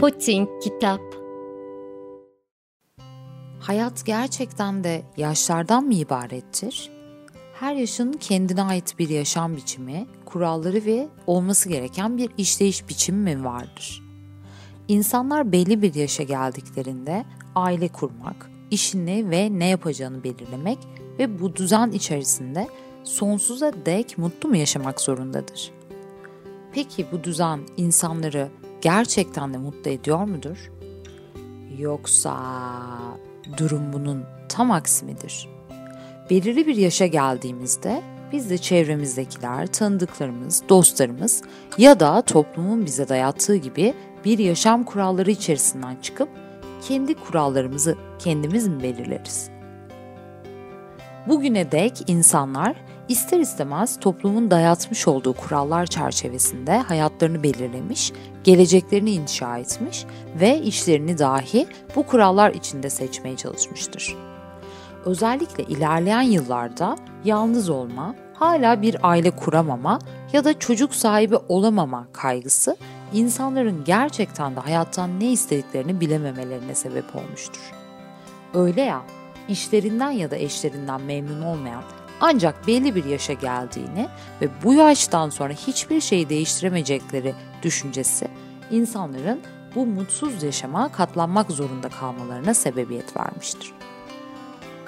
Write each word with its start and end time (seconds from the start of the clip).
Putin 0.00 0.48
Kitap 0.62 1.00
Hayat 3.60 4.06
gerçekten 4.06 4.84
de 4.84 5.02
yaşlardan 5.16 5.84
mı 5.84 5.94
ibarettir? 5.94 6.90
Her 7.60 7.74
yaşın 7.74 8.12
kendine 8.12 8.62
ait 8.62 8.98
bir 8.98 9.08
yaşam 9.08 9.56
biçimi, 9.56 10.06
kuralları 10.24 10.84
ve 10.84 11.08
olması 11.26 11.68
gereken 11.68 12.18
bir 12.18 12.30
işleyiş 12.38 12.88
biçimi 12.88 13.36
mi 13.36 13.44
vardır? 13.44 14.03
İnsanlar 14.88 15.52
belli 15.52 15.82
bir 15.82 15.94
yaşa 15.94 16.22
geldiklerinde 16.22 17.24
aile 17.54 17.88
kurmak, 17.88 18.50
işini 18.70 19.30
ve 19.30 19.48
ne 19.58 19.68
yapacağını 19.68 20.24
belirlemek 20.24 20.78
ve 21.18 21.40
bu 21.40 21.56
düzen 21.56 21.90
içerisinde 21.90 22.68
sonsuza 23.04 23.72
dek 23.86 24.18
mutlu 24.18 24.48
mu 24.48 24.56
yaşamak 24.56 25.00
zorundadır? 25.00 25.70
Peki 26.72 27.06
bu 27.12 27.24
düzen 27.24 27.60
insanları 27.76 28.48
gerçekten 28.80 29.54
de 29.54 29.58
mutlu 29.58 29.90
ediyor 29.90 30.24
mudur? 30.24 30.70
Yoksa 31.78 32.36
durum 33.56 33.92
bunun 33.92 34.24
tam 34.48 34.70
aksi 34.70 35.04
midir? 35.04 35.48
Belirli 36.30 36.66
bir 36.66 36.76
yaşa 36.76 37.06
geldiğimizde 37.06 38.02
biz 38.32 38.50
de 38.50 38.58
çevremizdekiler, 38.58 39.66
tanıdıklarımız, 39.66 40.62
dostlarımız 40.68 41.42
ya 41.78 42.00
da 42.00 42.22
toplumun 42.22 42.86
bize 42.86 43.08
dayattığı 43.08 43.56
gibi 43.56 43.94
bir 44.24 44.38
yaşam 44.38 44.84
kuralları 44.84 45.30
içerisinden 45.30 45.96
çıkıp 46.02 46.28
kendi 46.88 47.14
kurallarımızı 47.14 47.96
kendimiz 48.18 48.68
mi 48.68 48.82
belirleriz? 48.82 49.50
Bugüne 51.28 51.72
dek 51.72 52.04
insanlar 52.06 52.76
ister 53.08 53.40
istemez 53.40 54.00
toplumun 54.00 54.50
dayatmış 54.50 55.08
olduğu 55.08 55.32
kurallar 55.32 55.86
çerçevesinde 55.86 56.78
hayatlarını 56.78 57.42
belirlemiş, 57.42 58.12
geleceklerini 58.44 59.10
inşa 59.10 59.58
etmiş 59.58 60.04
ve 60.40 60.60
işlerini 60.60 61.18
dahi 61.18 61.66
bu 61.96 62.02
kurallar 62.02 62.50
içinde 62.50 62.90
seçmeye 62.90 63.36
çalışmıştır. 63.36 64.16
Özellikle 65.04 65.64
ilerleyen 65.64 66.22
yıllarda 66.22 66.96
yalnız 67.24 67.70
olma, 67.70 68.14
hala 68.34 68.82
bir 68.82 68.96
aile 69.02 69.30
kuramama 69.30 69.98
ya 70.32 70.44
da 70.44 70.58
çocuk 70.58 70.94
sahibi 70.94 71.36
olamama 71.48 72.06
kaygısı 72.12 72.76
insanların 73.14 73.84
gerçekten 73.84 74.56
de 74.56 74.60
hayattan 74.60 75.20
ne 75.20 75.32
istediklerini 75.32 76.00
bilememelerine 76.00 76.74
sebep 76.74 77.16
olmuştur. 77.16 77.72
Öyle 78.54 78.82
ya, 78.82 79.02
işlerinden 79.48 80.10
ya 80.10 80.30
da 80.30 80.36
eşlerinden 80.36 81.00
memnun 81.00 81.42
olmayan 81.42 81.82
ancak 82.20 82.66
belli 82.66 82.94
bir 82.94 83.04
yaşa 83.04 83.32
geldiğini 83.32 84.08
ve 84.40 84.48
bu 84.64 84.74
yaştan 84.74 85.30
sonra 85.30 85.52
hiçbir 85.52 86.00
şeyi 86.00 86.28
değiştiremeyecekleri 86.28 87.34
düşüncesi 87.62 88.28
insanların 88.70 89.40
bu 89.74 89.86
mutsuz 89.86 90.42
yaşama 90.42 90.92
katlanmak 90.92 91.50
zorunda 91.50 91.88
kalmalarına 91.88 92.54
sebebiyet 92.54 93.16
vermiştir. 93.16 93.72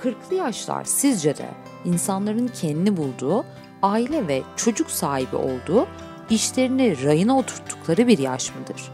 40'lı 0.03 0.37
yaşlar 0.37 0.85
sizce 0.85 1.37
de 1.37 1.49
insanların 1.85 2.49
kendini 2.49 2.97
bulduğu, 2.97 3.45
aile 3.83 4.29
ve 4.29 4.43
çocuk 4.57 4.91
sahibi 4.91 5.37
olduğu, 5.37 5.87
işlerini 6.31 7.05
rayına 7.05 7.39
oturttukları 7.39 8.07
bir 8.07 8.19
yaş 8.19 8.55
mıdır? 8.55 8.93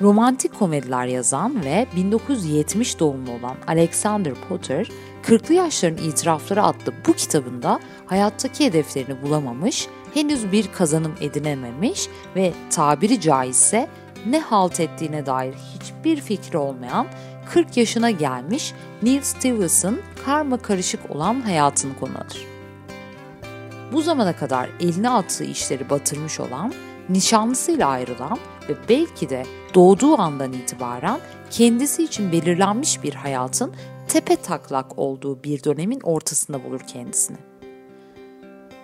Romantik 0.00 0.58
komediler 0.58 1.06
yazan 1.06 1.64
ve 1.64 1.86
1970 1.96 3.00
doğumlu 3.00 3.30
olan 3.30 3.56
Alexander 3.66 4.34
Potter, 4.48 4.88
40'lı 5.22 5.54
yaşların 5.54 6.04
itirafları 6.04 6.62
adlı 6.62 6.94
bu 7.06 7.12
kitabında 7.12 7.80
hayattaki 8.06 8.66
hedeflerini 8.66 9.22
bulamamış, 9.22 9.88
henüz 10.14 10.52
bir 10.52 10.72
kazanım 10.72 11.14
edinememiş 11.20 12.08
ve 12.36 12.52
tabiri 12.70 13.20
caizse 13.20 13.88
ne 14.26 14.40
halt 14.40 14.80
ettiğine 14.80 15.26
dair 15.26 15.54
hiçbir 15.54 16.20
fikri 16.20 16.58
olmayan 16.58 17.06
40 17.50 17.76
yaşına 17.76 18.10
gelmiş 18.10 18.72
Neil 19.02 19.22
Stevens'ın 19.22 20.00
karma 20.24 20.56
karışık 20.56 21.10
olan 21.10 21.40
hayatını 21.40 21.96
konu 21.96 22.12
alır. 22.18 22.53
Bu 23.94 24.02
zamana 24.02 24.36
kadar 24.36 24.68
eline 24.80 25.10
attığı 25.10 25.44
işleri 25.44 25.90
batırmış 25.90 26.40
olan, 26.40 26.72
nişanlısıyla 27.08 27.88
ayrılan 27.88 28.38
ve 28.68 28.74
belki 28.88 29.28
de 29.28 29.42
doğduğu 29.74 30.20
andan 30.20 30.52
itibaren 30.52 31.20
kendisi 31.50 32.04
için 32.04 32.32
belirlenmiş 32.32 33.02
bir 33.02 33.14
hayatın 33.14 33.74
tepe 34.08 34.36
taklak 34.36 34.98
olduğu 34.98 35.44
bir 35.44 35.64
dönemin 35.64 36.00
ortasında 36.00 36.64
bulur 36.64 36.80
kendisini. 36.80 37.36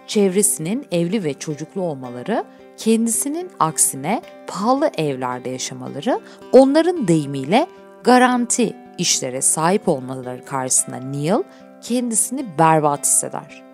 Çevresinin 0.06 0.86
evli 0.92 1.24
ve 1.24 1.34
çocuklu 1.34 1.80
olmaları, 1.80 2.44
kendisinin 2.76 3.50
aksine 3.58 4.22
pahalı 4.46 4.90
evlerde 4.98 5.50
yaşamaları, 5.50 6.20
onların 6.52 7.08
deyimiyle 7.08 7.66
garanti 8.04 8.76
işlere 8.98 9.42
sahip 9.42 9.88
olmaları 9.88 10.44
karşısında 10.44 10.96
Neil 10.96 11.42
kendisini 11.82 12.58
berbat 12.58 13.06
hisseder. 13.06 13.69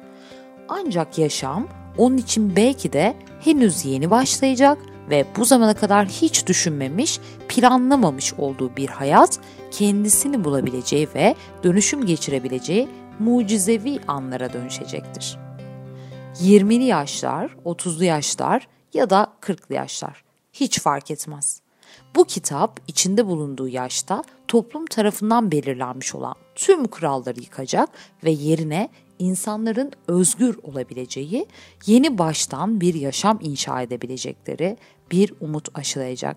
Ancak 0.69 1.19
yaşam 1.19 1.69
onun 1.99 2.17
için 2.17 2.57
belki 2.57 2.93
de 2.93 3.17
henüz 3.41 3.85
yeni 3.85 4.11
başlayacak 4.11 4.79
ve 5.11 5.27
bu 5.37 5.45
zamana 5.45 5.75
kadar 5.75 6.07
hiç 6.07 6.47
düşünmemiş, 6.47 7.21
planlamamış 7.49 8.35
olduğu 8.35 8.77
bir 8.77 8.89
hayat 8.89 9.39
kendisini 9.71 10.45
bulabileceği 10.45 11.09
ve 11.15 11.35
dönüşüm 11.63 12.07
geçirebileceği 12.07 12.89
mucizevi 13.19 14.01
anlara 14.09 14.53
dönüşecektir. 14.53 15.39
20'li 16.35 16.85
yaşlar, 16.85 17.51
30'lu 17.65 18.05
yaşlar 18.05 18.69
ya 18.95 19.11
da 19.11 19.33
40'lı 19.41 19.75
yaşlar 19.75 20.25
hiç 20.53 20.81
fark 20.81 21.11
etmez. 21.11 21.61
Bu 22.17 22.25
kitap 22.25 22.81
içinde 22.89 23.27
bulunduğu 23.27 23.69
yaşta 23.69 24.25
toplum 24.49 24.87
tarafından 24.87 25.51
belirlenmiş 25.51 26.15
olan 26.15 26.35
tüm 26.55 26.85
kuralları 26.85 27.41
yıkacak 27.41 27.89
ve 28.25 28.31
yerine 28.31 28.89
insanların 29.19 29.93
özgür 30.09 30.59
olabileceği, 30.63 31.47
yeni 31.87 32.19
baştan 32.19 32.81
bir 32.81 32.95
yaşam 32.95 33.39
inşa 33.43 33.83
edebilecekleri 33.83 34.77
bir 35.11 35.35
umut 35.41 35.69
aşılayacak. 35.75 36.37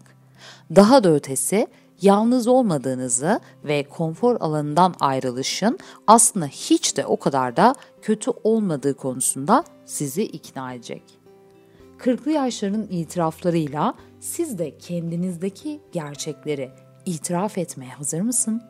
Daha 0.75 1.03
da 1.03 1.13
ötesi 1.13 1.67
yalnız 2.01 2.47
olmadığınızı 2.47 3.39
ve 3.63 3.83
konfor 3.83 4.35
alanından 4.39 4.95
ayrılışın 4.99 5.79
aslında 6.07 6.45
hiç 6.47 6.97
de 6.97 7.05
o 7.05 7.17
kadar 7.17 7.57
da 7.57 7.75
kötü 8.01 8.31
olmadığı 8.43 8.93
konusunda 8.93 9.63
sizi 9.85 10.23
ikna 10.23 10.73
edecek. 10.73 11.03
40'lı 11.97 12.31
yaşların 12.31 12.87
itiraflarıyla 12.89 13.93
siz 14.19 14.59
de 14.59 14.77
kendinizdeki 14.77 15.79
gerçekleri 15.91 16.71
itiraf 17.05 17.57
etmeye 17.57 17.91
hazır 17.91 18.21
mısın? 18.21 18.61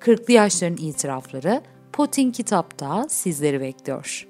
40'lı 0.00 0.32
yaşların 0.32 0.76
itirafları 0.76 1.62
Potin 1.92 2.30
kitapta 2.30 3.06
sizleri 3.08 3.60
bekliyor. 3.60 4.26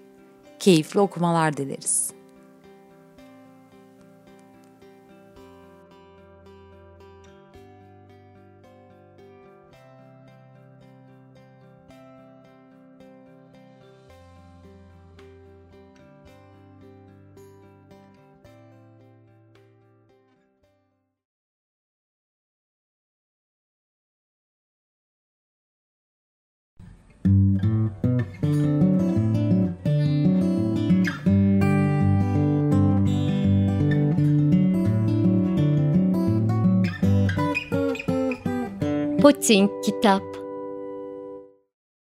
Keyifli 0.58 1.00
okumalar 1.00 1.56
dileriz. 1.56 2.19
Putin 39.20 39.68
Kitap 39.84 40.29